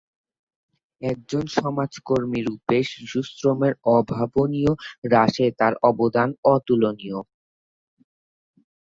একজন 1.01 1.43
সমাজকর্মী 1.57 2.39
রূপে 2.41 2.77
শিশুশ্রমের 2.91 3.73
অভাবনীয় 3.91 4.71
হ্রাসে 5.03 5.45
তাঁর 5.59 5.73
অবদান 5.89 6.29
অতুলনীয়। 6.53 7.19